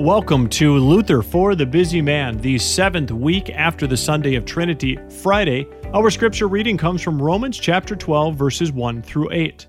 [0.00, 4.98] Welcome to Luther for the Busy Man, the seventh week after the Sunday of Trinity,
[5.20, 5.68] Friday.
[5.92, 9.66] Our scripture reading comes from Romans chapter 12, verses 1 through 8.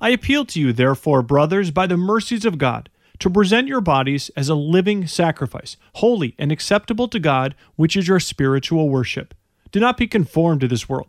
[0.00, 2.88] I appeal to you, therefore, brothers, by the mercies of God,
[3.18, 8.06] to present your bodies as a living sacrifice, holy and acceptable to God, which is
[8.06, 9.34] your spiritual worship.
[9.72, 11.08] Do not be conformed to this world,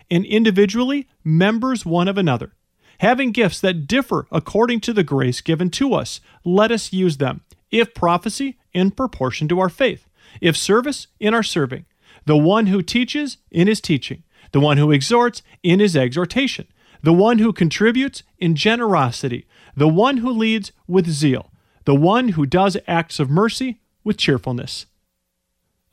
[0.11, 2.53] and individually members one of another.
[2.99, 7.41] Having gifts that differ according to the grace given to us, let us use them.
[7.71, 10.07] If prophecy, in proportion to our faith.
[10.39, 11.85] If service, in our serving.
[12.25, 14.23] The one who teaches, in his teaching.
[14.51, 16.67] The one who exhorts, in his exhortation.
[17.01, 19.47] The one who contributes, in generosity.
[19.75, 21.51] The one who leads, with zeal.
[21.85, 24.85] The one who does acts of mercy, with cheerfulness.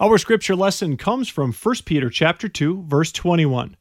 [0.00, 3.76] Our scripture lesson comes from 1 Peter chapter 2 verse 21.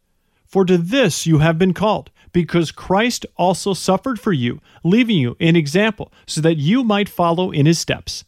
[0.47, 5.35] For to this you have been called, because Christ also suffered for you, leaving you
[5.39, 8.23] an example so that you might follow in his steps.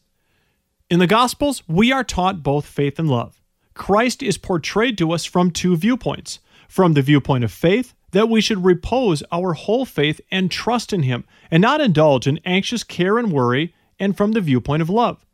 [0.90, 3.42] In the Gospels, we are taught both faith and love.
[3.74, 6.40] Christ is portrayed to us from two viewpoints.
[6.68, 11.04] From the viewpoint of faith, that we should repose our whole faith and trust in
[11.04, 15.26] him, and not indulge in anxious care and worry, and from the viewpoint of love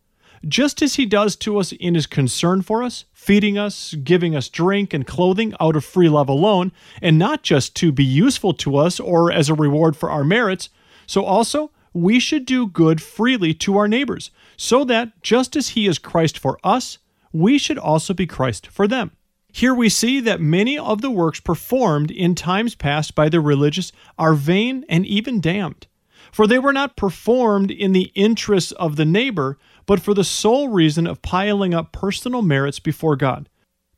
[0.48, 4.50] just as he does to us in his concern for us, feeding us, giving us
[4.50, 8.78] drink and clothing out of free love alone, and not just to be useful to
[8.78, 10.70] us or as a reward for our merits,
[11.08, 15.88] so also we should do good freely to our neighbors, so that just as he
[15.88, 16.98] is Christ for us,
[17.32, 19.12] we should also be Christ for them.
[19.52, 23.94] Here we see that many of the works performed in times past by the religious
[24.18, 25.88] are vain and even damned.
[26.32, 30.70] For they were not performed in the interests of the neighbor, but for the sole
[30.70, 33.50] reason of piling up personal merits before God.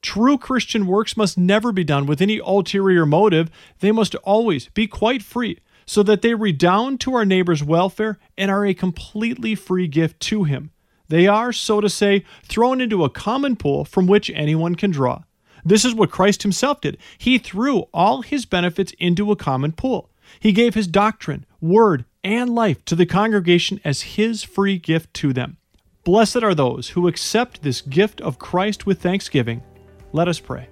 [0.01, 3.49] True Christian works must never be done with any ulterior motive,
[3.79, 8.51] they must always be quite free, so that they redound to our neighbor's welfare and
[8.51, 10.71] are a completely free gift to him.
[11.09, 15.23] They are, so to say, thrown into a common pool from which anyone can draw.
[15.63, 16.97] This is what Christ himself did.
[17.17, 20.09] He threw all his benefits into a common pool.
[20.39, 25.31] He gave his doctrine, word, and life to the congregation as his free gift to
[25.31, 25.55] them.
[26.03, 29.63] Blessed are those who accept this gift of Christ with thanksgiving.
[30.11, 30.67] Let us pray.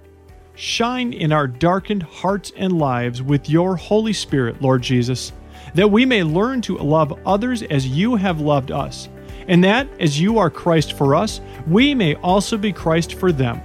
[0.54, 5.32] Shine in our darkened hearts and lives with your Holy Spirit, Lord Jesus,
[5.74, 9.08] that we may learn to love others as you have loved us,
[9.48, 13.62] and that, as you are Christ for us, we may also be Christ for them.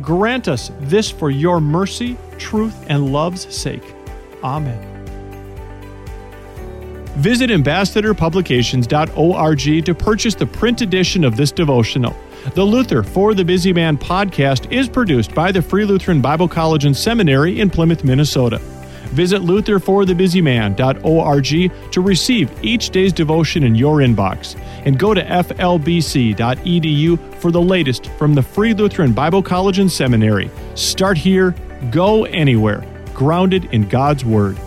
[0.00, 3.84] Grant us this for your mercy, truth, and love's sake.
[4.42, 4.93] Amen.
[7.16, 12.16] Visit ambassadorpublications.org to purchase the print edition of this devotional.
[12.54, 16.84] The Luther for the Busy Man podcast is produced by the Free Lutheran Bible College
[16.84, 18.60] and Seminary in Plymouth, Minnesota.
[19.14, 27.52] Visit lutherforthebusyman.org to receive each day's devotion in your inbox and go to flbc.edu for
[27.52, 30.50] the latest from the Free Lutheran Bible College and Seminary.
[30.74, 31.54] Start here,
[31.92, 34.58] go anywhere, grounded in God's Word.